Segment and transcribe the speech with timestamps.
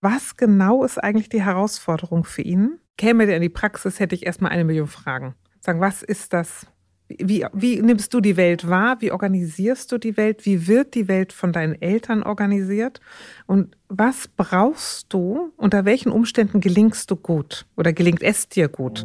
[0.00, 2.78] Was genau ist eigentlich die Herausforderung für ihn?
[2.96, 5.34] Käme der in die Praxis, hätte ich erstmal eine Million Fragen.
[5.60, 6.66] Sagen, was ist das?
[7.08, 9.00] Wie, wie nimmst du die Welt wahr?
[9.00, 10.46] Wie organisierst du die Welt?
[10.46, 13.00] Wie wird die Welt von deinen Eltern organisiert?
[13.46, 15.52] Und was brauchst du?
[15.56, 19.04] Unter welchen Umständen gelingst du gut oder gelingt es dir gut?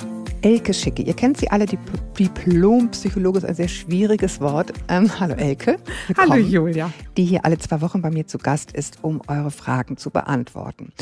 [0.43, 1.03] Elke Schicke.
[1.03, 1.77] Ihr kennt sie alle, die
[2.17, 4.73] Diplompsychologe ist ein sehr schwieriges Wort.
[4.87, 5.77] Ähm, hallo Elke.
[6.17, 6.91] Hallo Julia.
[7.15, 10.93] Die hier alle zwei Wochen bei mir zu Gast ist, um eure Fragen zu beantworten.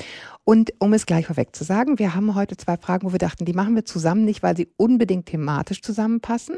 [0.44, 3.46] Und um es gleich vorweg zu sagen, wir haben heute zwei Fragen, wo wir dachten,
[3.46, 6.58] die machen wir zusammen, nicht weil sie unbedingt thematisch zusammenpassen,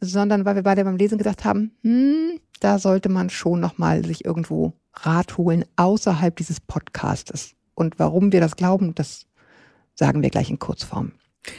[0.00, 4.26] sondern weil wir beide beim Lesen gedacht haben, hm, da sollte man schon nochmal sich
[4.26, 7.54] irgendwo Rat holen außerhalb dieses Podcastes.
[7.74, 9.26] Und warum wir das glauben, das
[9.94, 11.12] sagen wir gleich in Kurzform.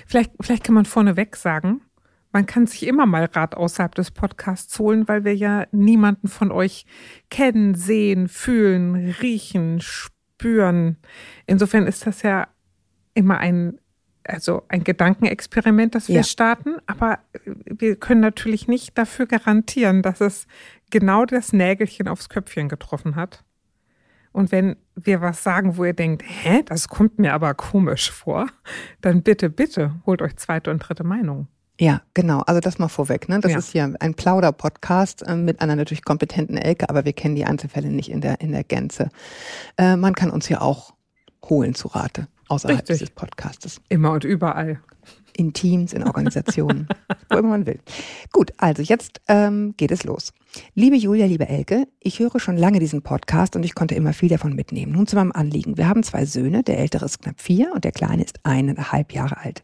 [0.06, 1.82] Vielleicht, vielleicht kann man vorneweg sagen,
[2.32, 6.52] man kann sich immer mal Rat außerhalb des Podcasts holen, weil wir ja niemanden von
[6.52, 6.86] euch
[7.30, 10.98] kennen, sehen, fühlen, riechen, spüren.
[11.46, 12.48] Insofern ist das ja
[13.14, 13.80] immer ein,
[14.24, 16.24] also ein Gedankenexperiment, das wir ja.
[16.24, 20.48] starten, aber wir können natürlich nicht dafür garantieren, dass es
[20.90, 23.44] genau das Nägelchen aufs Köpfchen getroffen hat.
[24.32, 28.48] Und wenn wir was sagen, wo ihr denkt, hä, das kommt mir aber komisch vor,
[29.02, 31.48] dann bitte, bitte holt euch zweite und dritte Meinung.
[31.80, 32.42] Ja, genau.
[32.42, 33.28] Also das mal vorweg.
[33.28, 33.40] Ne?
[33.40, 33.58] Das ja.
[33.58, 37.90] ist hier ein Plauder-Podcast äh, mit einer natürlich kompetenten Elke, aber wir kennen die Einzelfälle
[37.90, 39.10] nicht in der, in der Gänze.
[39.78, 40.94] Äh, man kann uns hier auch
[41.50, 43.00] holen zu Rate außerhalb Richtig.
[43.00, 43.82] dieses Podcastes.
[43.90, 44.80] Immer und überall
[45.36, 46.88] in Teams, in Organisationen,
[47.30, 47.80] wo immer man will.
[48.32, 50.34] Gut, also jetzt ähm, geht es los.
[50.76, 54.28] Liebe Julia, liebe Elke, ich höre schon lange diesen Podcast und ich konnte immer viel
[54.28, 54.92] davon mitnehmen.
[54.92, 55.78] Nun zu meinem Anliegen.
[55.78, 59.38] Wir haben zwei Söhne, der ältere ist knapp vier und der kleine ist eineinhalb Jahre
[59.38, 59.64] alt.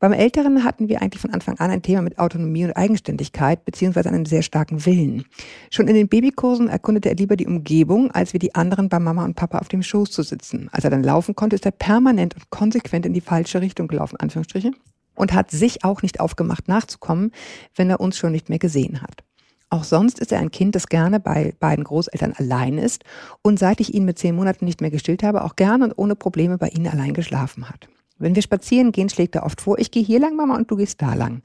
[0.00, 4.08] Beim älteren hatten wir eigentlich von Anfang an ein Thema mit Autonomie und Eigenständigkeit beziehungsweise
[4.08, 5.26] einen sehr starken Willen.
[5.70, 9.24] Schon in den Babykursen erkundete er lieber die Umgebung, als wie die anderen bei Mama
[9.24, 10.70] und Papa auf dem Schoß zu sitzen.
[10.72, 14.16] Als er dann laufen konnte, ist er permanent und konsequent in die falsche Richtung gelaufen,
[14.18, 14.72] Anführungsstriche
[15.16, 17.30] und hat sich auch nicht aufgemacht nachzukommen,
[17.76, 19.22] wenn er uns schon nicht mehr gesehen hat.
[19.70, 23.04] Auch sonst ist er ein Kind, das gerne bei beiden Großeltern allein ist
[23.42, 26.14] und seit ich ihn mit zehn Monaten nicht mehr gestillt habe, auch gerne und ohne
[26.14, 27.88] Probleme bei ihnen allein geschlafen hat.
[28.18, 30.76] Wenn wir spazieren gehen, schlägt er oft vor, ich gehe hier lang, Mama, und du
[30.76, 31.42] gehst da lang.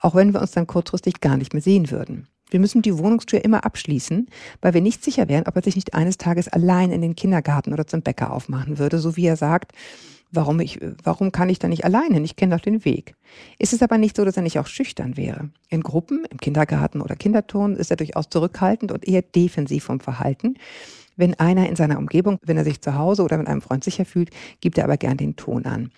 [0.00, 2.28] Auch wenn wir uns dann kurzfristig gar nicht mehr sehen würden.
[2.50, 4.28] Wir müssen die Wohnungstür immer abschließen,
[4.60, 7.72] weil wir nicht sicher wären, ob er sich nicht eines Tages allein in den Kindergarten
[7.72, 9.72] oder zum Bäcker aufmachen würde, so wie er sagt,
[10.34, 12.20] Warum, ich, warum kann ich da nicht alleine?
[12.22, 13.14] Ich kenne doch den Weg.
[13.58, 15.50] Ist es aber nicht so, dass er nicht auch schüchtern wäre?
[15.68, 20.54] In Gruppen, im Kindergarten oder Kinderturnen ist er durchaus zurückhaltend und eher defensiv vom Verhalten.
[21.16, 24.04] Wenn einer in seiner Umgebung, wenn er sich zu Hause oder mit einem Freund sicher
[24.04, 24.30] fühlt,
[24.60, 25.92] gibt er aber gern den Ton an.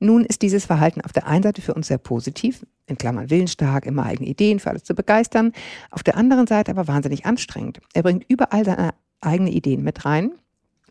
[0.00, 3.86] Nun ist dieses Verhalten auf der einen Seite für uns sehr positiv, in Klammern willensstark,
[3.86, 5.52] immer eigene Ideen für alles zu begeistern,
[5.90, 7.80] auf der anderen Seite aber wahnsinnig anstrengend.
[7.94, 8.90] Er bringt überall seine
[9.22, 10.32] eigenen Ideen mit rein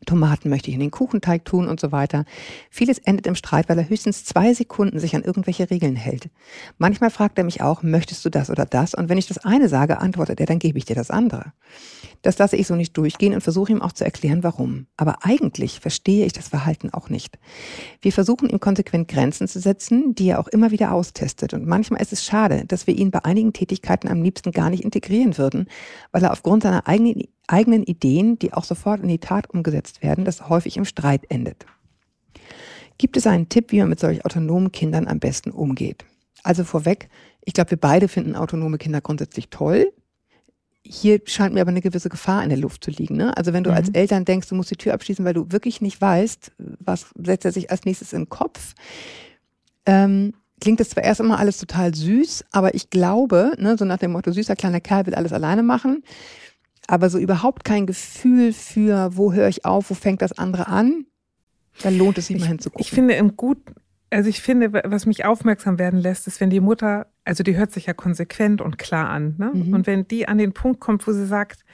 [0.05, 2.25] Tomaten möchte ich in den Kuchenteig tun und so weiter.
[2.69, 6.29] Vieles endet im Streit, weil er höchstens zwei Sekunden sich an irgendwelche Regeln hält.
[6.77, 8.93] Manchmal fragt er mich auch, möchtest du das oder das?
[8.93, 11.53] Und wenn ich das eine sage, antwortet er, dann gebe ich dir das andere.
[12.21, 14.87] Das lasse ich so nicht durchgehen und versuche ihm auch zu erklären, warum.
[14.97, 17.37] Aber eigentlich verstehe ich das Verhalten auch nicht.
[18.01, 21.53] Wir versuchen ihm konsequent Grenzen zu setzen, die er auch immer wieder austestet.
[21.53, 24.83] Und manchmal ist es schade, dass wir ihn bei einigen Tätigkeiten am liebsten gar nicht
[24.83, 25.67] integrieren würden,
[26.11, 30.25] weil er aufgrund seiner eigenen eigenen Ideen, die auch sofort in die Tat umgesetzt werden,
[30.25, 31.65] das häufig im Streit endet.
[32.97, 36.05] Gibt es einen Tipp, wie man mit solch autonomen Kindern am besten umgeht?
[36.43, 37.09] Also vorweg,
[37.45, 39.91] ich glaube, wir beide finden autonome Kinder grundsätzlich toll.
[40.83, 43.17] Hier scheint mir aber eine gewisse Gefahr in der Luft zu liegen.
[43.17, 43.35] Ne?
[43.35, 43.75] Also wenn du mhm.
[43.75, 47.45] als Eltern denkst, du musst die Tür abschließen, weil du wirklich nicht weißt, was setzt
[47.45, 48.73] er sich als nächstes in den Kopf,
[49.85, 53.97] ähm, klingt das zwar erst immer alles total süß, aber ich glaube, ne, so nach
[53.97, 56.03] dem Motto, süßer kleiner Kerl will alles alleine machen,
[56.87, 61.05] aber so überhaupt kein Gefühl für, wo höre ich auf, wo fängt das andere an,
[61.83, 62.81] dann lohnt es sich mal hinzugucken.
[62.81, 63.59] Ich finde im Gut,
[64.09, 67.71] also ich finde, was mich aufmerksam werden lässt, ist, wenn die Mutter, also die hört
[67.71, 69.51] sich ja konsequent und klar an, ne?
[69.53, 69.73] Mhm.
[69.73, 71.65] und wenn die an den Punkt kommt, wo sie sagt,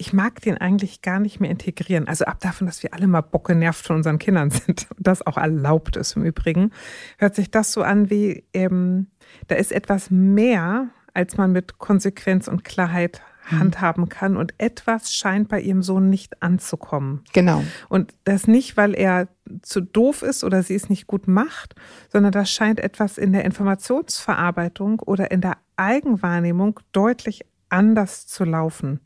[0.00, 2.06] ich mag den eigentlich gar nicht mehr integrieren.
[2.06, 5.26] Also ab davon, dass wir alle mal Bock genervt von unseren Kindern sind und das
[5.26, 6.70] auch erlaubt ist im Übrigen,
[7.18, 9.08] hört sich das so an wie, ähm,
[9.48, 13.22] da ist etwas mehr, als man mit Konsequenz und Klarheit.
[13.50, 17.22] Handhaben kann und etwas scheint bei ihrem Sohn nicht anzukommen.
[17.32, 17.64] Genau.
[17.88, 19.28] Und das nicht, weil er
[19.62, 21.74] zu doof ist oder sie es nicht gut macht,
[22.10, 29.00] sondern das scheint etwas in der Informationsverarbeitung oder in der Eigenwahrnehmung deutlich anders zu laufen.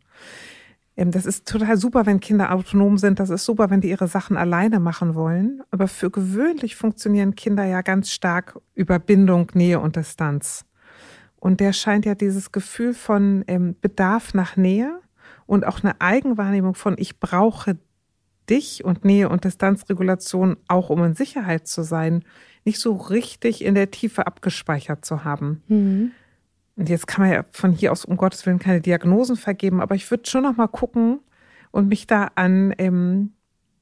[0.97, 3.21] ähm, das ist total super, wenn Kinder autonom sind.
[3.21, 5.63] Das ist super, wenn die ihre Sachen alleine machen wollen.
[5.71, 10.65] Aber für gewöhnlich funktionieren Kinder ja ganz stark über Bindung, Nähe und Distanz.
[11.43, 15.01] Und der scheint ja dieses Gefühl von ähm, Bedarf nach Nähe
[15.45, 17.79] und auch eine Eigenwahrnehmung von ich brauche
[18.49, 22.25] dich und Nähe und Distanzregulation auch um in Sicherheit zu sein,
[22.65, 25.65] nicht so richtig in der Tiefe abgespeichert zu haben.
[25.67, 26.13] Mhm.
[26.77, 29.97] Und jetzt kann man ja von hier aus um Gottes Willen keine Diagnosen vergeben, aber
[29.97, 31.19] ich würde schon noch mal gucken
[31.73, 33.33] und mich da an, ähm,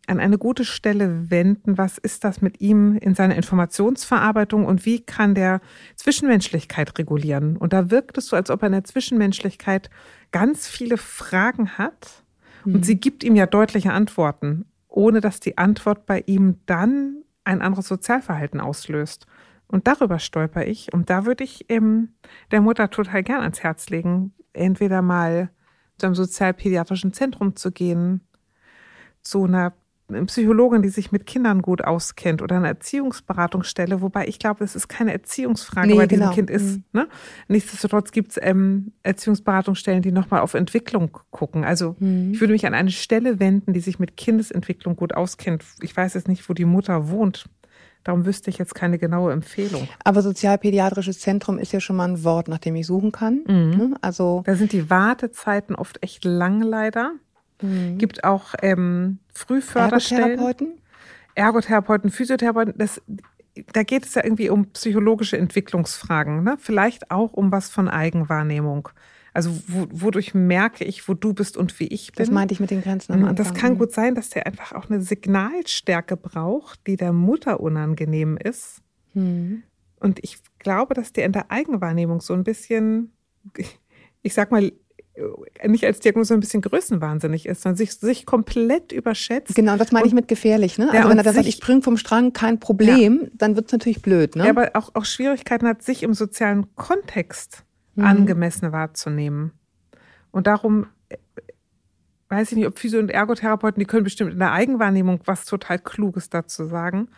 [0.06, 1.78] an eine gute Stelle wenden.
[1.78, 5.60] Was ist das mit ihm in seiner Informationsverarbeitung und wie kann der
[5.96, 7.56] Zwischenmenschlichkeit regulieren?
[7.56, 9.90] Und da wirkt es so, als ob er in der Zwischenmenschlichkeit
[10.32, 12.24] ganz viele Fragen hat
[12.64, 12.82] und mhm.
[12.82, 17.88] sie gibt ihm ja deutliche Antworten, ohne dass die Antwort bei ihm dann ein anderes
[17.88, 19.26] Sozialverhalten auslöst.
[19.66, 20.92] Und darüber stolper ich.
[20.92, 22.08] Und da würde ich ähm,
[22.50, 25.50] der Mutter total gern ans Herz legen, entweder mal
[25.96, 28.20] zu einem sozialpädiatrischen Zentrum zu gehen,
[29.22, 29.72] zu einer
[30.26, 34.88] Psychologin, die sich mit Kindern gut auskennt oder eine Erziehungsberatungsstelle, wobei ich glaube, es ist
[34.88, 36.34] keine Erziehungsfrage nee, bei diesem genau.
[36.34, 36.76] Kind ist.
[36.76, 36.84] Mhm.
[36.92, 37.08] Ne?
[37.48, 41.64] Nichtsdestotrotz gibt es ähm, Erziehungsberatungsstellen, die nochmal auf Entwicklung gucken.
[41.64, 42.32] Also mhm.
[42.32, 45.64] ich würde mich an eine Stelle wenden, die sich mit Kindesentwicklung gut auskennt.
[45.80, 47.46] Ich weiß jetzt nicht, wo die Mutter wohnt.
[48.04, 49.86] Darum wüsste ich jetzt keine genaue Empfehlung.
[50.04, 53.44] Aber sozialpädiatrisches Zentrum ist ja schon mal ein Wort, nach dem ich suchen kann.
[53.46, 53.70] Mhm.
[53.76, 53.94] Ne?
[54.00, 57.12] Also da sind die Wartezeiten oft echt lang leider.
[57.60, 57.98] Mhm.
[57.98, 60.38] Gibt auch ähm, Frühförderstellen.
[60.38, 60.80] Ergotherapeuten?
[61.34, 62.74] Ergotherapeuten, Physiotherapeuten.
[62.76, 63.00] Das,
[63.72, 66.42] da geht es ja irgendwie um psychologische Entwicklungsfragen.
[66.42, 66.56] Ne?
[66.58, 68.88] Vielleicht auch um was von Eigenwahrnehmung.
[69.32, 72.26] Also wo, wodurch merke ich, wo du bist und wie ich bin.
[72.26, 73.36] Das meinte ich mit den Grenzen am Anfang.
[73.36, 78.36] Das kann gut sein, dass der einfach auch eine Signalstärke braucht, die der Mutter unangenehm
[78.36, 78.82] ist.
[79.14, 79.62] Mhm.
[80.00, 83.12] Und ich glaube, dass der in der Eigenwahrnehmung so ein bisschen,
[84.22, 84.72] ich sag mal,
[85.66, 89.54] nicht als Diagnose ein bisschen größenwahnsinnig ist, sondern sich, sich komplett überschätzt.
[89.54, 90.78] Genau, das meine ich mit gefährlich.
[90.78, 90.90] Ne?
[90.90, 93.28] Also wenn er da sagt, ich springe vom Strang, kein Problem, ja.
[93.34, 94.36] dann wird es natürlich blöd.
[94.36, 94.44] Ne?
[94.44, 97.64] Ja, aber auch, auch Schwierigkeiten hat, sich im sozialen Kontext
[97.94, 98.04] mhm.
[98.04, 99.52] angemessen wahrzunehmen.
[100.30, 101.16] Und darum äh,
[102.28, 105.78] weiß ich nicht, ob Physio- und Ergotherapeuten, die können bestimmt in der Eigenwahrnehmung was total
[105.78, 107.08] Kluges dazu sagen.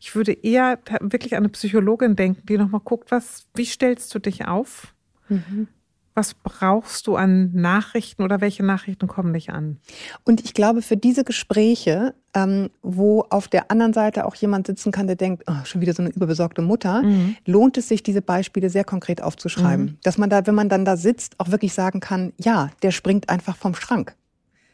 [0.00, 4.18] Ich würde eher wirklich an eine Psychologin denken, die nochmal guckt, was, wie stellst du
[4.18, 4.94] dich auf?
[5.28, 5.68] Mhm
[6.14, 9.78] was brauchst du an Nachrichten oder welche Nachrichten kommen dich an?
[10.24, 14.92] Und ich glaube, für diese Gespräche, ähm, wo auf der anderen Seite auch jemand sitzen
[14.92, 17.36] kann, der denkt, oh, schon wieder so eine überbesorgte Mutter, mhm.
[17.46, 19.84] lohnt es sich, diese Beispiele sehr konkret aufzuschreiben.
[19.86, 19.98] Mhm.
[20.02, 23.28] Dass man da, wenn man dann da sitzt, auch wirklich sagen kann, ja, der springt
[23.28, 24.14] einfach vom Schrank.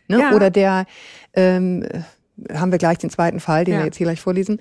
[0.09, 0.21] Ne?
[0.21, 0.33] Ja.
[0.33, 0.87] Oder der,
[1.35, 1.87] ähm,
[2.53, 3.81] haben wir gleich den zweiten Fall, den ja.
[3.81, 4.61] wir jetzt hier gleich vorlesen.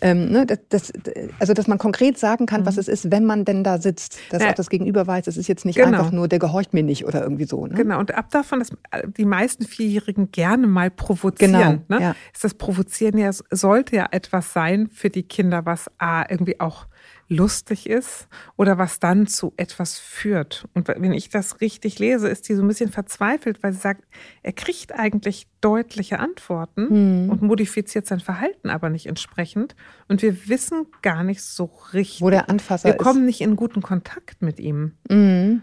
[0.00, 0.92] Ähm, ne, das, das,
[1.38, 2.66] also, dass man konkret sagen kann, mhm.
[2.66, 4.18] was es ist, wenn man denn da sitzt.
[4.30, 4.50] Dass ja.
[4.50, 5.88] auch das Gegenüber weiß, es ist jetzt nicht genau.
[5.88, 7.66] einfach nur, der gehorcht mir nicht oder irgendwie so.
[7.66, 7.74] Ne?
[7.74, 8.70] Genau, und ab davon, dass
[9.16, 11.52] die meisten Vierjährigen gerne mal provozieren.
[11.52, 11.98] Genau.
[11.98, 12.00] Ne?
[12.00, 12.14] Ja.
[12.32, 16.86] Ist das Provozieren ja, sollte ja etwas sein für die Kinder, was A, irgendwie auch
[17.28, 20.66] lustig ist oder was dann zu etwas führt.
[20.74, 24.04] Und wenn ich das richtig lese, ist die so ein bisschen verzweifelt, weil sie sagt,
[24.42, 27.30] er kriegt eigentlich deutliche Antworten mhm.
[27.30, 29.76] und modifiziert sein Verhalten aber nicht entsprechend.
[30.08, 33.00] Und wir wissen gar nicht so richtig, wo der Anfasser wir ist.
[33.00, 34.94] Wir kommen nicht in guten Kontakt mit ihm.
[35.10, 35.62] Mhm.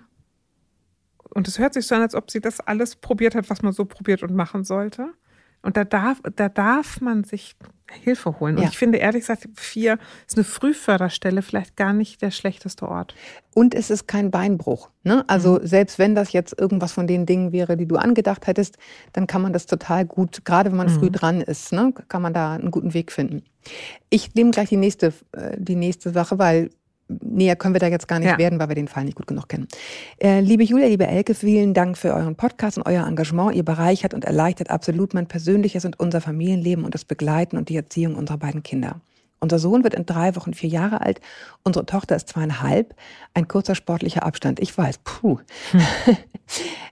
[1.29, 3.73] Und es hört sich so an, als ob sie das alles probiert hat, was man
[3.73, 5.09] so probiert und machen sollte.
[5.65, 7.55] Und da darf, da darf man sich
[7.91, 8.57] Hilfe holen.
[8.57, 8.69] Und ja.
[8.69, 9.97] ich finde ehrlich gesagt, vier
[10.27, 13.15] ist eine Frühförderstelle vielleicht gar nicht der schlechteste Ort.
[13.53, 14.89] Und es ist kein Beinbruch.
[15.03, 15.23] Ne?
[15.27, 15.67] Also mhm.
[15.67, 18.77] selbst wenn das jetzt irgendwas von den Dingen wäre, die du angedacht hättest,
[19.13, 20.99] dann kann man das total gut, gerade wenn man mhm.
[20.99, 23.43] früh dran ist, ne, kann man da einen guten Weg finden.
[24.09, 26.69] Ich nehme gleich die nächste, äh, die nächste Sache, weil
[27.07, 28.37] näher können wir da jetzt gar nicht ja.
[28.37, 29.67] werden, weil wir den Fall nicht gut genug kennen.
[30.21, 33.55] Äh, liebe Julia, liebe Elke, vielen Dank für euren Podcast und euer Engagement.
[33.55, 37.75] Ihr bereichert und erleichtert absolut mein persönliches und unser Familienleben und das Begleiten und die
[37.75, 39.01] Erziehung unserer beiden Kinder.
[39.45, 41.21] Unser Sohn wird in drei Wochen vier Jahre alt.
[41.63, 42.95] Unsere Tochter ist zweieinhalb.
[43.35, 44.59] Ein kurzer sportlicher Abstand.
[44.59, 45.37] Ich weiß, puh.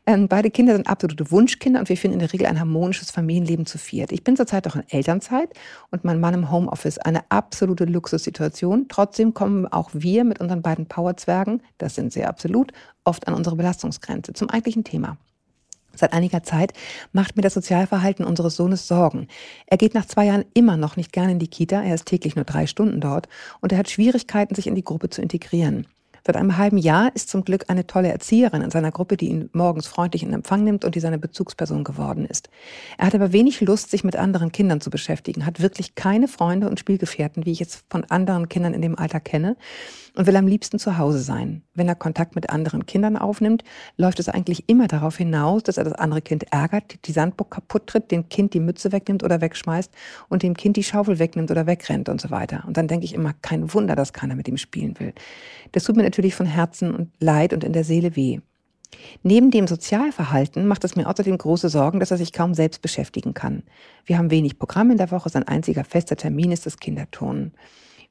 [0.07, 0.27] Hm.
[0.27, 3.77] beide Kinder sind absolute Wunschkinder und wir finden in der Regel ein harmonisches Familienleben zu
[3.77, 4.12] viert.
[4.12, 5.53] Ich bin zurzeit auch in Elternzeit
[5.91, 6.98] und mein Mann im Homeoffice.
[6.98, 8.88] Eine absolute Luxussituation.
[8.89, 13.55] Trotzdem kommen auch wir mit unseren beiden Powerzwergen, das sind sehr absolut, oft an unsere
[13.55, 14.33] Belastungsgrenze.
[14.33, 15.17] Zum eigentlichen Thema.
[15.95, 16.73] Seit einiger Zeit
[17.12, 19.27] macht mir das Sozialverhalten unseres Sohnes Sorgen.
[19.67, 22.35] Er geht nach zwei Jahren immer noch nicht gerne in die Kita, er ist täglich
[22.35, 23.29] nur drei Stunden dort
[23.62, 25.85] und er hat Schwierigkeiten, sich in die Gruppe zu integrieren.
[26.25, 29.50] Seit einem halben Jahr ist zum Glück eine tolle Erzieherin in seiner Gruppe, die ihn
[29.51, 32.50] morgens freundlich in Empfang nimmt und die seine Bezugsperson geworden ist.
[32.97, 36.69] Er hat aber wenig Lust, sich mit anderen Kindern zu beschäftigen, hat wirklich keine Freunde
[36.69, 39.57] und Spielgefährten, wie ich es von anderen Kindern in dem Alter kenne
[40.15, 41.63] und will am liebsten zu Hause sein.
[41.74, 43.63] Wenn er Kontakt mit anderen Kindern aufnimmt,
[43.98, 47.88] läuft es eigentlich immer darauf hinaus, dass er das andere Kind ärgert, die Sandburg kaputt
[47.88, 49.91] tritt, dem Kind die Mütze wegnimmt oder wegschmeißt
[50.29, 52.63] und dem Kind die Schaufel wegnimmt oder wegrennt und so weiter.
[52.67, 55.13] Und dann denke ich immer, kein Wunder, dass keiner mit ihm spielen will.
[55.72, 58.39] Das tut mir natürlich von Herzen und leid und in der Seele weh.
[59.24, 63.34] Neben dem Sozialverhalten macht es mir außerdem große Sorgen, dass er sich kaum selbst beschäftigen
[63.34, 63.63] kann.
[64.05, 67.53] Wir haben wenig Programm in der Woche, sein einziger fester Termin ist das Kinderturnen.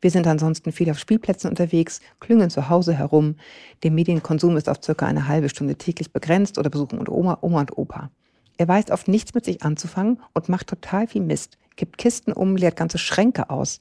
[0.03, 3.37] Wir sind ansonsten viel auf Spielplätzen unterwegs, klüngeln zu Hause herum.
[3.85, 7.79] Der Medienkonsum ist auf circa eine halbe Stunde täglich begrenzt oder besuchen Oma, Oma und
[7.79, 8.11] Opa.
[8.59, 12.57] Er weiß oft nichts mit sich anzufangen und macht total viel Mist kippt Kisten um,
[12.57, 13.81] leert ganze Schränke aus.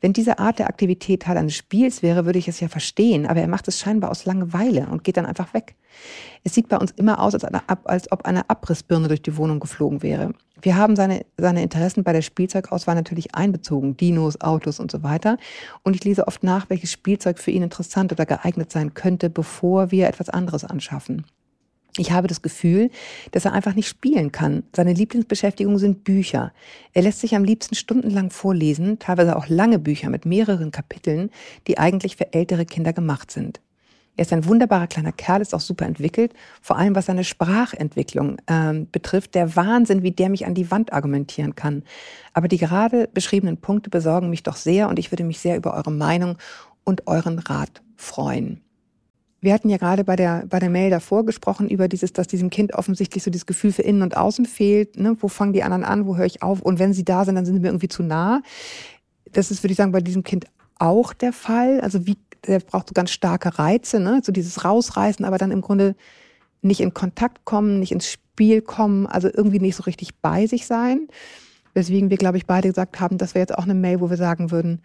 [0.00, 3.40] Wenn diese Art der Aktivität Teil eines Spiels wäre, würde ich es ja verstehen, aber
[3.40, 5.76] er macht es scheinbar aus Langeweile und geht dann einfach weg.
[6.44, 9.60] Es sieht bei uns immer aus, als, eine, als ob eine Abrissbirne durch die Wohnung
[9.60, 10.32] geflogen wäre.
[10.60, 15.36] Wir haben seine, seine Interessen bei der Spielzeugauswahl natürlich einbezogen, Dinos, Autos und so weiter.
[15.82, 19.90] Und ich lese oft nach, welches Spielzeug für ihn interessant oder geeignet sein könnte, bevor
[19.90, 21.24] wir etwas anderes anschaffen.
[21.98, 22.90] Ich habe das Gefühl,
[23.32, 24.62] dass er einfach nicht spielen kann.
[24.74, 26.52] Seine Lieblingsbeschäftigung sind Bücher.
[26.94, 31.30] Er lässt sich am liebsten stundenlang vorlesen, teilweise auch lange Bücher mit mehreren Kapiteln,
[31.66, 33.60] die eigentlich für ältere Kinder gemacht sind.
[34.16, 38.38] Er ist ein wunderbarer kleiner Kerl, ist auch super entwickelt, vor allem was seine Sprachentwicklung
[38.46, 39.34] ähm, betrifft.
[39.34, 41.82] Der Wahnsinn, wie der mich an die Wand argumentieren kann.
[42.32, 45.74] Aber die gerade beschriebenen Punkte besorgen mich doch sehr und ich würde mich sehr über
[45.74, 46.36] eure Meinung
[46.84, 48.60] und euren Rat freuen.
[49.42, 52.48] Wir hatten ja gerade bei der, bei der Mail davor gesprochen über dieses, dass diesem
[52.48, 54.96] Kind offensichtlich so dieses Gefühl für Innen und Außen fehlt.
[54.96, 55.16] Ne?
[55.18, 56.06] Wo fangen die anderen an?
[56.06, 56.62] Wo höre ich auf?
[56.62, 58.40] Und wenn sie da sind, dann sind sie mir irgendwie zu nah.
[59.32, 60.46] Das ist, würde ich sagen, bei diesem Kind
[60.78, 61.80] auch der Fall.
[61.80, 64.20] Also wie, der braucht so ganz starke Reize, ne?
[64.22, 65.96] so dieses Rausreißen, aber dann im Grunde
[66.60, 70.66] nicht in Kontakt kommen, nicht ins Spiel kommen, also irgendwie nicht so richtig bei sich
[70.66, 71.08] sein.
[71.74, 74.16] Weswegen wir, glaube ich, beide gesagt haben, das wäre jetzt auch eine Mail, wo wir
[74.16, 74.82] sagen würden,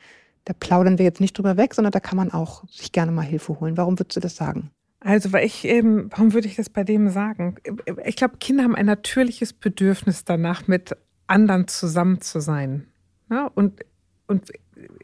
[0.47, 3.23] da plaudern wir jetzt nicht drüber weg, sondern da kann man auch sich gerne mal
[3.23, 3.75] Hilfe holen.
[3.75, 4.71] Warum würdest du das sagen?
[5.01, 7.57] Also, weil ich eben, warum würde ich das bei dem sagen?
[8.05, 10.95] Ich glaube, Kinder haben ein natürliches Bedürfnis danach, mit
[11.27, 12.87] anderen zusammen zu sein.
[13.29, 13.81] Ja, und,
[14.27, 14.53] und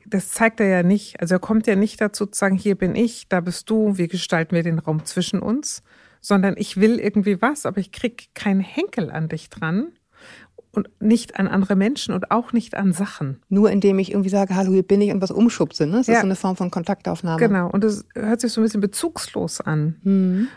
[0.06, 1.20] das zeigt er ja nicht.
[1.20, 4.08] Also er kommt ja nicht dazu zu sagen, hier bin ich, da bist du, wie
[4.08, 5.84] gestalten wir den Raum zwischen uns,
[6.22, 9.92] sondern ich will irgendwie was, aber ich kriege keinen Henkel an dich dran
[10.76, 13.40] und nicht an andere Menschen und auch nicht an Sachen.
[13.48, 15.86] Nur indem ich irgendwie sage, hallo, hier bin ich und was umschubse.
[15.86, 15.98] Ne?
[15.98, 16.16] Das ja.
[16.16, 17.40] ist so eine Form von Kontaktaufnahme.
[17.40, 19.98] Genau, und das hört sich so ein bisschen bezugslos an.
[20.02, 20.48] Mhm.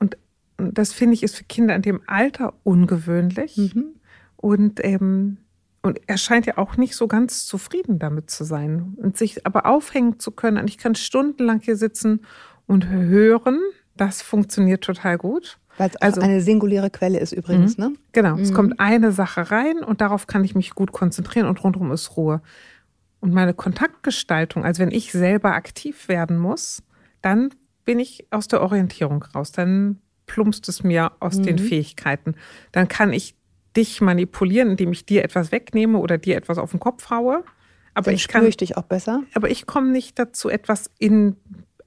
[0.00, 0.16] Und
[0.56, 3.56] das finde ich ist für Kinder in dem Alter ungewöhnlich.
[3.56, 3.94] Mhm.
[4.36, 5.38] Und, ähm,
[5.80, 9.66] und er scheint ja auch nicht so ganz zufrieden damit zu sein und sich aber
[9.66, 10.58] aufhängen zu können.
[10.58, 12.22] Und ich kann stundenlang hier sitzen
[12.66, 13.60] und hören.
[13.96, 15.58] Das funktioniert total gut.
[15.78, 17.84] Weil es also, eine singuläre Quelle ist übrigens, mhm.
[17.84, 17.92] ne?
[18.12, 18.42] Genau, mhm.
[18.42, 22.16] es kommt eine Sache rein und darauf kann ich mich gut konzentrieren und rundherum ist
[22.16, 22.42] Ruhe.
[23.20, 26.82] Und meine Kontaktgestaltung, also wenn ich selber aktiv werden muss,
[27.22, 27.50] dann
[27.84, 29.52] bin ich aus der Orientierung raus.
[29.52, 31.42] Dann plumpst es mir aus mhm.
[31.44, 32.34] den Fähigkeiten.
[32.72, 33.36] Dann kann ich
[33.76, 37.44] dich manipulieren, indem ich dir etwas wegnehme oder dir etwas auf den Kopf haue.
[37.94, 39.22] Aber dann ich kann ich dich auch besser.
[39.34, 41.36] Aber ich komme nicht dazu, etwas in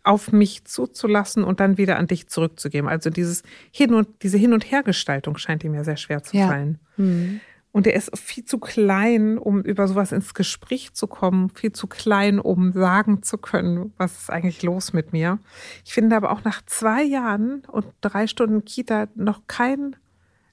[0.05, 2.89] auf mich zuzulassen und dann wieder an dich zurückzugeben.
[2.89, 6.47] Also dieses Hin und, diese Hin- und Hergestaltung scheint ihm ja sehr schwer zu ja.
[6.47, 6.79] fallen.
[6.97, 7.41] Mhm.
[7.75, 11.87] Und er ist viel zu klein, um über sowas ins Gespräch zu kommen, viel zu
[11.87, 15.39] klein, um sagen zu können, was ist eigentlich los mit mir.
[15.83, 19.97] Ich finde aber auch nach zwei Jahren und drei Stunden Kita noch kein,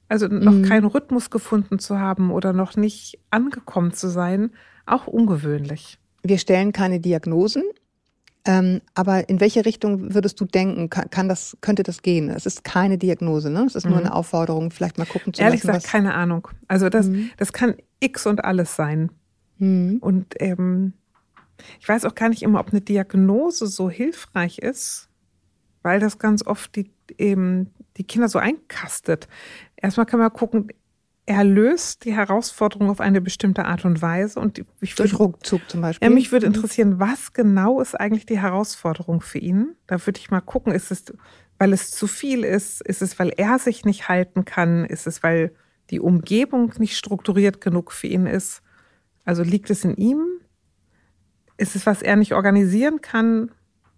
[0.08, 0.64] also noch mhm.
[0.64, 4.50] keinen Rhythmus gefunden zu haben oder noch nicht angekommen zu sein,
[4.84, 6.00] auch ungewöhnlich.
[6.24, 7.62] Wir stellen keine Diagnosen,
[8.44, 12.28] ähm, aber in welche Richtung würdest du denken, kann, kann, das, könnte das gehen?
[12.28, 13.64] Es ist keine Diagnose, ne?
[13.64, 14.06] Es ist nur mhm.
[14.06, 15.68] eine Aufforderung, vielleicht mal gucken zu Ehrlich lassen.
[15.68, 16.48] Ehrlich gesagt, keine Ahnung.
[16.66, 17.30] Also das, mhm.
[17.36, 19.12] das kann X und alles sein.
[19.58, 19.98] Mhm.
[20.00, 20.94] Und ähm,
[21.80, 25.08] ich weiß auch gar nicht immer, ob eine Diagnose so hilfreich ist,
[25.82, 29.28] weil das ganz oft die, eben die Kinder so einkastet.
[29.76, 30.68] Erstmal kann man gucken,
[31.32, 34.38] er löst die Herausforderung auf eine bestimmte Art und Weise.
[34.38, 36.06] Und ich Durch Ruckzug zum Beispiel.
[36.06, 39.74] Ja, mich würde interessieren, was genau ist eigentlich die Herausforderung für ihn?
[39.86, 41.04] Da würde ich mal gucken, ist es,
[41.58, 42.82] weil es zu viel ist?
[42.82, 44.84] Ist es, weil er sich nicht halten kann?
[44.84, 45.54] Ist es, weil
[45.88, 48.62] die Umgebung nicht strukturiert genug für ihn ist?
[49.24, 50.22] Also liegt es in ihm?
[51.56, 53.52] Ist es, was er nicht organisieren kann?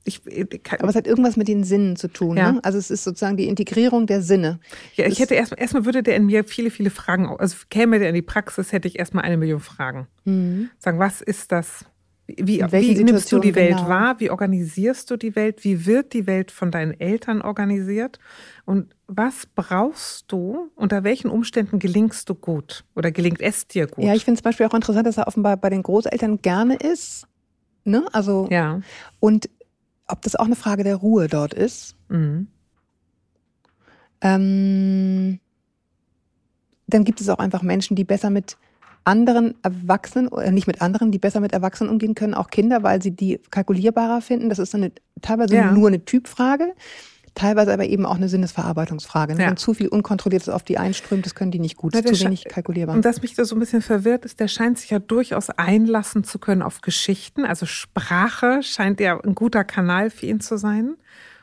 [0.04, 2.36] Ich, ich äh, Aber es hat irgendwas mit den Sinnen zu tun.
[2.36, 2.52] Ja.
[2.52, 2.60] Ne?
[2.62, 4.60] Also es ist sozusagen die Integrierung der Sinne.
[4.94, 8.10] Ja, ich hätte erstmal, erstmal würde der in mir viele, viele Fragen, also käme der
[8.10, 10.06] in die Praxis, hätte ich erstmal eine Million Fragen.
[10.24, 10.70] Mhm.
[10.78, 11.84] Sagen, was ist das?
[12.26, 13.88] Wie, wie nimmst du die Welt genau?
[13.88, 14.18] wahr?
[14.18, 15.62] Wie organisierst du die Welt?
[15.62, 18.18] Wie wird die Welt von deinen Eltern organisiert?
[18.64, 20.70] Und was brauchst du?
[20.74, 22.84] Unter welchen Umständen gelingst du gut?
[22.96, 24.04] Oder gelingt es dir gut?
[24.04, 27.26] Ja, ich finde zum Beispiel auch interessant, dass er offenbar bei den Großeltern gerne ist.
[27.84, 28.06] Ne?
[28.12, 28.80] Also, ja.
[29.20, 29.50] und
[30.08, 31.96] ob das auch eine Frage der Ruhe dort ist.
[32.08, 32.48] Mhm.
[34.20, 35.40] Ähm,
[36.86, 38.56] dann gibt es auch einfach Menschen, die besser mit
[39.04, 43.02] anderen Erwachsenen, oder nicht mit anderen, die besser mit Erwachsenen umgehen können, auch Kinder, weil
[43.02, 44.48] sie die kalkulierbarer finden.
[44.48, 45.72] Das ist dann eine, teilweise Ja.
[45.72, 46.72] nur eine Typfrage,
[47.34, 49.34] teilweise aber eben auch eine Sinnesverarbeitungsfrage.
[49.34, 49.42] Ne?
[49.42, 49.48] Ja.
[49.48, 51.92] Wenn zu viel Unkontrolliertes auf die einströmt, das können die nicht gut.
[51.94, 52.94] Na, Das ist der zu wenig kalkulierbar.
[52.94, 56.24] Und was mich da so ein bisschen verwirrt ist, der scheint sich ja durchaus einlassen
[56.24, 57.44] zu können auf Geschichten.
[57.44, 60.96] Also Sprache scheint ja ein guter Kanal für ihn zu sein.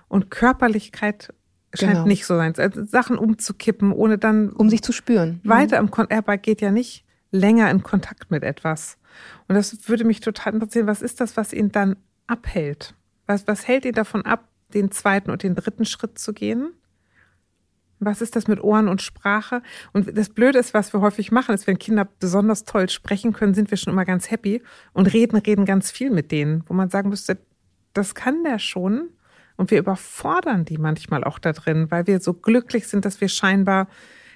[0.07, 1.33] Und Körperlichkeit
[1.73, 2.05] scheint Genau.
[2.05, 2.53] nicht so sein.
[2.57, 5.39] Also Sachen umzukippen, ohne dann um sich zu spüren.
[5.43, 8.97] weiter im Kon er geht ja nicht länger in Kontakt mit etwas.
[9.47, 11.95] Und das würde mich total interessieren, was ist das, was ihn dann
[12.27, 12.93] abhält?
[13.25, 16.73] Was, was hält ihn davon ab, den zweiten und den dritten Schritt zu gehen?
[17.99, 19.61] Was ist das mit Ohren und Sprache?
[19.93, 23.53] Und das Blöde ist, was wir häufig machen, ist, wenn Kinder besonders toll sprechen können,
[23.53, 24.63] sind wir schon immer ganz happy
[24.93, 27.37] und reden, reden ganz viel mit denen, wo man sagen müsste,
[27.93, 29.09] das kann der schon.
[29.55, 33.29] Und wir überfordern die manchmal auch da drin, weil wir so glücklich sind, dass wir
[33.29, 33.87] scheinbar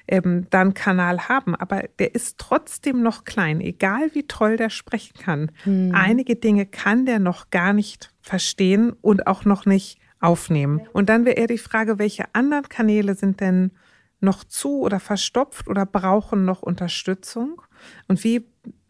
[0.08, 1.56] ähm, da einen Kanal haben.
[1.56, 5.52] Aber der ist trotzdem noch klein, egal wie toll der sprechen kann.
[5.96, 10.82] Einige Dinge kann der noch gar nicht verstehen und auch noch nicht aufnehmen.
[10.94, 13.72] Und dann wäre eher die Frage, welche anderen Kanäle sind denn
[14.20, 17.62] noch zu oder verstopft oder brauchen noch Unterstützung?
[18.08, 18.48] Und wie,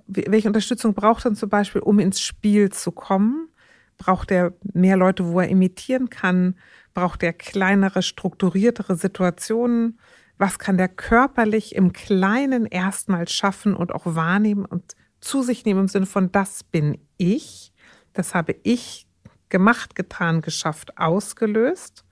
[0.07, 3.49] welche Unterstützung braucht er zum Beispiel, um ins Spiel zu kommen?
[3.97, 6.55] Braucht er mehr Leute, wo er imitieren kann?
[6.93, 9.99] Braucht er kleinere, strukturiertere Situationen?
[10.37, 15.81] Was kann der körperlich im Kleinen erstmal schaffen und auch wahrnehmen und zu sich nehmen
[15.81, 17.73] im Sinne von, das bin ich,
[18.13, 19.04] das habe ich
[19.49, 22.03] gemacht, getan, geschafft, ausgelöst?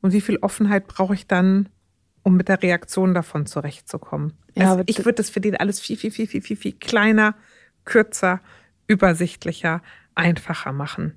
[0.00, 1.68] Und wie viel Offenheit brauche ich dann,
[2.22, 4.34] um mit der Reaktion davon zurechtzukommen?
[4.54, 7.34] Ja, also ich würde das für den alles viel, viel, viel, viel, viel, viel kleiner,
[7.84, 8.40] kürzer,
[8.86, 9.82] übersichtlicher,
[10.14, 11.14] einfacher machen.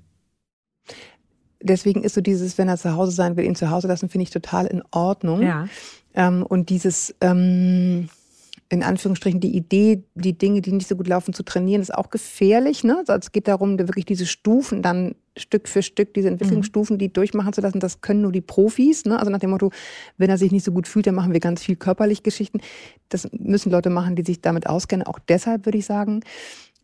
[1.60, 4.24] Deswegen ist so dieses, wenn er zu Hause sein will, ihn zu Hause lassen, finde
[4.24, 5.42] ich total in Ordnung.
[5.42, 5.68] Ja.
[6.14, 8.08] Ähm, und dieses, ähm,
[8.72, 12.08] in Anführungsstrichen, die Idee, die Dinge, die nicht so gut laufen, zu trainieren, ist auch
[12.08, 12.84] gefährlich.
[12.84, 12.96] Ne?
[13.06, 17.12] Also es geht darum, da wirklich diese Stufen dann Stück für Stück, diese Entwicklungsstufen, die
[17.12, 17.80] durchmachen zu lassen.
[17.80, 19.04] Das können nur die Profis.
[19.04, 19.18] Ne?
[19.18, 19.70] Also nach dem Motto,
[20.16, 22.60] wenn er sich nicht so gut fühlt, dann machen wir ganz viel körperlich Geschichten.
[23.10, 25.06] Das müssen Leute machen, die sich damit auskennen.
[25.06, 26.20] Auch deshalb würde ich sagen.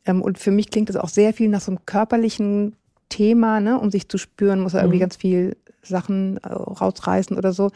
[0.05, 2.77] Ähm, und für mich klingt das auch sehr viel nach so einem körperlichen
[3.09, 3.81] Thema, ne?
[3.81, 5.01] um sich zu spüren, muss er irgendwie Mhm.
[5.01, 7.71] ganz viel Sachen äh, rausreißen oder so.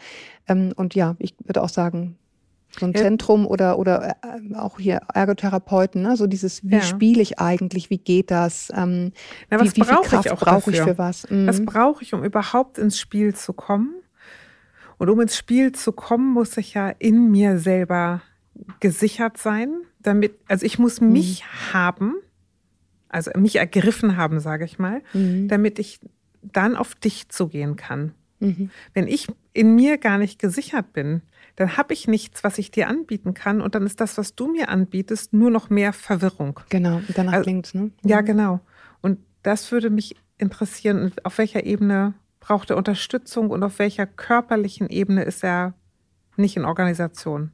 [0.47, 2.15] Ähm, und ja, ich würde auch sagen,
[2.79, 3.01] so ein Ja.
[3.01, 6.15] Zentrum oder, oder äh, auch hier Ergotherapeuten, ne?
[6.17, 6.81] so dieses, wie Ja.
[6.81, 9.11] spiele ich eigentlich, wie geht das, ähm,
[9.49, 11.29] Na, wie, was wie viel brauche Kraft brauche ich für was.
[11.29, 11.47] Mhm.
[11.47, 13.93] Was brauche ich, um überhaupt ins Spiel zu kommen?
[14.97, 18.21] Und um ins Spiel zu kommen, muss ich ja in mir selber
[18.79, 22.15] gesichert sein, damit, also ich muss mich haben,
[23.09, 25.47] also mich ergriffen haben, sage ich mal, Mhm.
[25.47, 25.99] damit ich
[26.41, 28.13] dann auf dich zugehen kann.
[28.39, 28.69] Mhm.
[28.93, 31.21] Wenn ich in mir gar nicht gesichert bin,
[31.55, 34.51] dann habe ich nichts, was ich dir anbieten kann und dann ist das, was du
[34.51, 36.59] mir anbietest, nur noch mehr Verwirrung.
[36.69, 37.91] Genau, und danach Also- klingt's, ne?
[38.03, 38.59] Ja, genau.
[39.01, 44.89] Und das würde mich interessieren, auf welcher Ebene braucht er Unterstützung und auf welcher körperlichen
[44.89, 45.73] Ebene ist er
[46.35, 47.51] nicht in Organisation.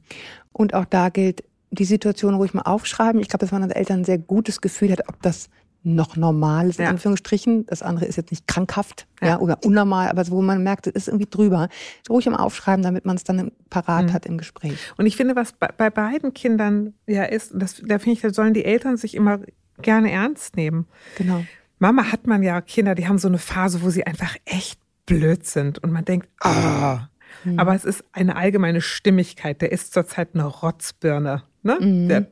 [0.52, 3.20] Und auch da gilt, die Situation ruhig mal aufschreiben.
[3.20, 5.48] Ich glaube, dass man als Eltern ein sehr gutes Gefühl hat, ob das
[5.82, 6.90] noch normal ist, in Ja.
[6.90, 7.64] Anführungsstrichen.
[7.66, 9.28] Das andere ist jetzt nicht krankhaft ja.
[9.28, 9.38] Ja.
[9.38, 11.68] oder unnormal, aber wo man merkt, es ist irgendwie drüber.
[12.08, 14.12] Ruhig mal aufschreiben, damit man es dann parat Mhm.
[14.12, 14.74] hat im Gespräch.
[14.98, 18.20] Und ich finde, was bei, bei beiden Kindern ja ist, und das, da finde ich,
[18.20, 19.40] da sollen die Eltern sich immer
[19.80, 20.86] gerne ernst nehmen.
[21.16, 21.44] Genau.
[21.78, 25.46] Mama hat man ja Kinder, die haben so eine Phase, wo sie einfach echt blöd
[25.46, 27.08] sind und man denkt, ah.
[27.56, 29.62] Aber es ist eine allgemeine Stimmigkeit.
[29.62, 31.42] Der ist zurzeit eine Rotzbirne.
[31.62, 31.78] Ne?
[31.80, 32.08] Mhm.
[32.08, 32.26] Der,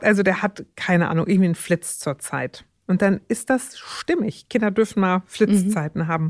[0.00, 2.64] also der hat, keine Ahnung, irgendwie einen Flitz zurzeit.
[2.86, 4.48] Und dann ist das stimmig.
[4.48, 6.26] Kinder dürfen mal Flitzzeiten haben.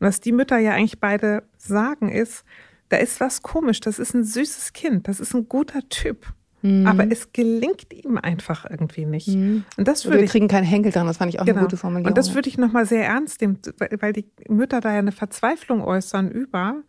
[0.00, 2.44] Und was die Mütter ja eigentlich beide sagen ist,
[2.88, 3.80] da ist was komisch.
[3.80, 5.08] Das ist ein süßes Kind.
[5.08, 6.26] Das ist ein guter Typ.
[6.62, 6.86] Mhm.
[6.86, 9.28] Aber es gelingt ihm einfach irgendwie nicht.
[9.28, 9.64] Mhm.
[9.76, 11.58] Und das Wir würde ich kriegen keinen Henkel dran, das fand ich auch Genau.
[11.58, 12.10] eine gute Formulierung.
[12.10, 15.12] Und das würde ich nochmal sehr ernst nehmen, weil weil die Mütter da ja eine
[15.12, 16.82] Verzweiflung äußern über,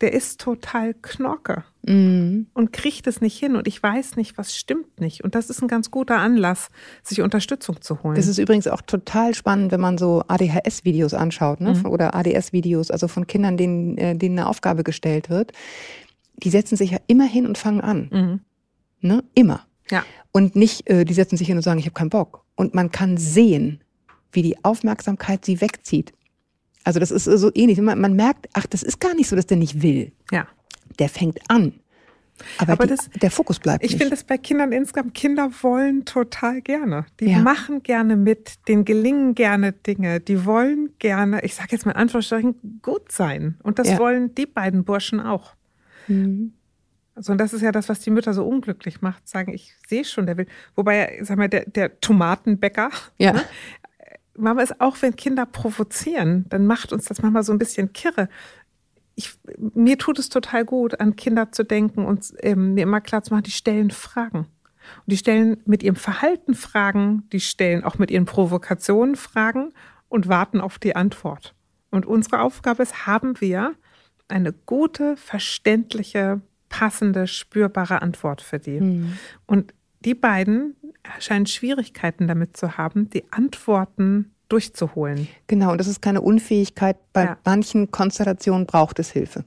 [0.00, 2.48] der ist total Knorke Mhm.
[2.54, 5.24] und kriegt es nicht hin und ich weiß nicht, was stimmt nicht.
[5.24, 6.68] Und das ist ein ganz guter Anlass,
[7.02, 8.14] sich Unterstützung zu holen.
[8.16, 11.74] Das ist übrigens auch total spannend, wenn man so ADHS-Videos anschaut, ne?
[11.74, 11.86] Mhm.
[11.86, 15.52] oder ADS-Videos, also von Kindern, denen, äh, denen eine Aufgabe gestellt wird.
[16.36, 18.08] Die setzen sich ja immer hin und fangen an.
[18.12, 18.40] mhm.
[19.00, 19.22] Ne?
[19.34, 19.64] Immer.
[19.90, 20.04] Ja.
[20.32, 22.44] Und nicht, äh, die setzen sich hin und sagen, ich habe keinen Bock.
[22.56, 23.80] und man kann sehen,
[24.32, 26.12] wie die Aufmerksamkeit sie wegzieht.
[26.88, 27.78] Also das ist so ähnlich.
[27.82, 30.10] Man, man merkt, ach, das ist gar nicht so, dass der nicht will.
[30.30, 30.46] Ja.
[30.98, 31.74] Der fängt an.
[32.56, 36.06] Aber, Aber die, das- der Fokus bleibt Ich finde es bei Kindern insgesamt, Kinder wollen
[36.06, 37.04] total gerne.
[37.20, 37.40] Die Ja.
[37.40, 41.98] machen gerne mit, denen gelingen gerne Dinge, die wollen gerne, ich sage jetzt mal in
[41.98, 43.58] Anführungsstrichen, gut sein.
[43.62, 43.98] Und das Ja.
[43.98, 45.52] wollen die beiden Burschen auch.
[46.06, 46.54] Mhm.
[47.14, 50.04] Also und das ist ja das, was die Mütter so unglücklich macht, sagen, ich sehe
[50.04, 50.46] schon, der will.
[50.76, 53.32] Wobei, sag mal, der, der Tomatenbäcker, Ja.
[53.32, 53.42] ne?
[54.38, 58.28] Mama ist auch, wenn Kinder provozieren, dann macht uns das manchmal so ein bisschen kirre.
[59.14, 63.22] Ich, mir tut es total gut, an Kinder zu denken und ähm, mir immer klar
[63.22, 64.46] zu machen, die stellen Fragen.
[64.98, 69.72] Und die stellen mit ihrem Verhalten Fragen, die stellen auch mit ihren Provokationen Fragen
[70.08, 71.54] und warten auf die Antwort.
[71.90, 73.74] Und unsere Aufgabe ist, haben wir
[74.28, 78.80] eine gute, verständliche, passende, spürbare Antwort für die.
[78.80, 79.18] Mhm.
[79.46, 80.76] Und die beiden
[81.18, 85.28] scheinen Schwierigkeiten damit zu haben, die Antworten durchzuholen.
[85.46, 86.96] Genau, und das ist keine Unfähigkeit.
[87.12, 87.38] Bei Ja.
[87.44, 89.44] manchen Konstellationen braucht es Hilfe.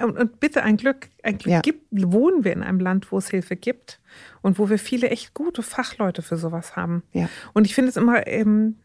[0.00, 1.60] Und und bitte ein Glück, ein Glück Ja.
[1.60, 4.00] gibt, wohnen wir in einem Land, wo es Hilfe gibt
[4.40, 7.02] und wo wir viele echt gute Fachleute für sowas haben.
[7.12, 7.28] Ja.
[7.52, 8.76] Und ich finde es immer, ähm,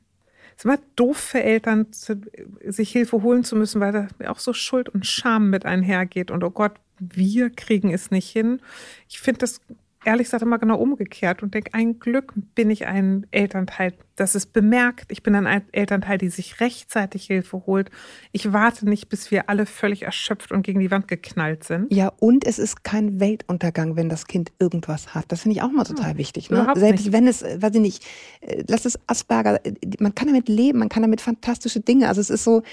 [0.58, 4.52] es ist immer doof für Eltern, sich Hilfe holen zu müssen, weil da auch so
[4.52, 6.32] Schuld und Scham mit einhergeht.
[6.32, 8.60] Und oh Gott, wir kriegen es nicht hin.
[9.08, 9.62] Ich finde das
[10.06, 14.46] ehrlich gesagt immer genau umgekehrt und denke, ein Glück bin ich ein Elternteil, das es
[14.46, 15.12] bemerkt.
[15.12, 17.92] Ich bin ein Elternteil, die sich rechtzeitig Hilfe holt.
[18.32, 21.92] Ich warte nicht, bis wir alle völlig erschöpft und gegen die Wand geknallt sind.
[21.92, 25.26] Ja, und es ist kein Weltuntergang, wenn das Kind irgendwas hat.
[25.30, 26.50] Das finde ich auch mal total wichtig.
[26.50, 26.72] Ne?
[26.76, 27.14] Selbst nicht.
[27.14, 28.06] wenn es, äh, weiß ich nicht,
[28.42, 32.08] äh, lass es Asperger, äh, man kann damit leben, man kann damit fantastische Dinge.
[32.08, 32.64] Also es ist so,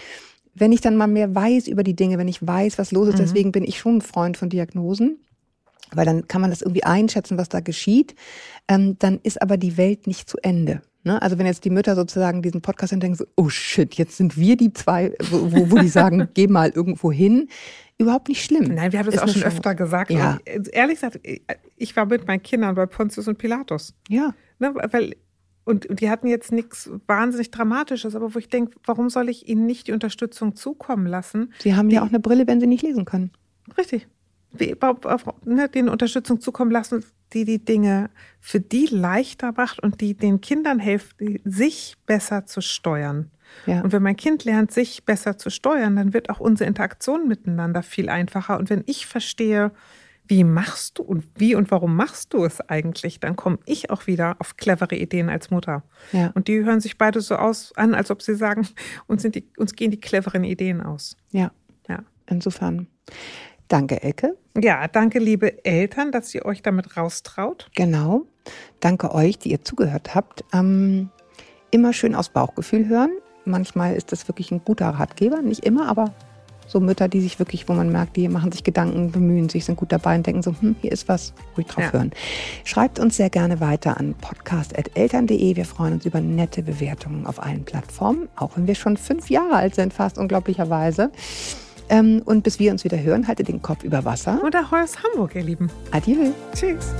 [0.54, 3.18] wenn ich dann mal mehr weiß über die Dinge, wenn ich weiß, was los ist,
[3.18, 5.18] deswegen bin ich schon ein Freund von Diagnosen.
[5.92, 8.14] Weil dann kann man das irgendwie einschätzen, was da geschieht.
[8.68, 10.82] Ähm, dann ist aber die Welt nicht zu Ende.
[11.06, 11.22] Ne?
[11.22, 14.36] Also wenn jetzt die Mütter sozusagen diesen Podcast und denken so, oh shit, jetzt sind
[14.36, 17.48] wir die zwei, wo, wo, wo die sagen, geh mal irgendwo hin.
[17.96, 18.74] Überhaupt nicht schlimm.
[18.74, 20.10] Nein, wir haben das Ist auch schon öfter gesagt.
[20.10, 20.38] Ja.
[20.54, 21.20] Und ehrlich gesagt,
[21.76, 23.94] ich war mit meinen Kindern bei Pontius und Pilatus.
[24.08, 24.34] Ja.
[24.58, 25.14] Ne, weil,
[25.64, 29.48] und, und die hatten jetzt nichts wahnsinnig Dramatisches, aber wo ich denke, warum soll ich
[29.48, 31.52] ihnen nicht die Unterstützung zukommen lassen?
[31.60, 33.30] Sie haben ja auch eine Brille, wenn sie nicht lesen können.
[33.78, 34.08] Richtig.
[35.44, 40.40] Ne, denen Unterstützung zukommen lassen, die die Dinge für die leichter macht und die den
[40.40, 43.30] Kindern hilft, sich besser zu steuern.
[43.66, 43.80] Ja.
[43.80, 47.82] Und wenn mein Kind lernt, sich besser zu steuern, dann wird auch unsere Interaktion miteinander
[47.82, 48.58] viel einfacher.
[48.58, 49.72] Und wenn ich verstehe,
[50.28, 54.06] wie machst du und wie und warum machst du es eigentlich, dann komme ich auch
[54.06, 55.84] wieder auf clevere Ideen als Mutter.
[56.12, 56.32] Ja.
[56.34, 58.66] Und die hören sich beide so aus an, als ob sie sagen,
[59.06, 61.16] uns, sind die, uns gehen die cleveren Ideen aus.
[61.30, 61.52] Ja.
[61.88, 62.00] Ja.
[62.26, 62.88] Insofern.
[63.68, 64.36] Danke, Elke.
[64.60, 67.68] Ja, danke, liebe Eltern, dass ihr euch damit raustraut.
[67.74, 68.22] Genau.
[68.80, 70.44] Danke euch, die ihr zugehört habt.
[70.52, 71.10] Ähm,
[71.70, 73.10] immer schön aus Bauchgefühl hören.
[73.44, 75.42] Manchmal ist das wirklich ein guter Ratgeber.
[75.42, 76.14] Nicht immer, aber
[76.68, 79.76] so Mütter, die sich wirklich, wo man merkt, die machen sich Gedanken, bemühen sich, sind
[79.76, 81.92] gut dabei und denken so, hm, hier ist was, ruhig drauf Ja.
[81.92, 82.10] hören.
[82.64, 85.54] Schreibt uns sehr gerne weiter an podcast.eltern.de.
[85.56, 89.54] Wir freuen uns über nette Bewertungen auf allen Plattformen, auch wenn wir schon fünf Jahre
[89.54, 91.10] alt sind, fast unglaublicherweise.
[91.88, 94.42] Ähm, und bis wir uns wieder hören, haltet den Kopf über Wasser.
[94.42, 95.70] Und Ahoi aus Hamburg, ihr Lieben.
[95.92, 96.32] Adieu.
[96.54, 96.92] Tschüss.